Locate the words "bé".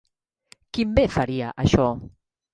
0.95-1.03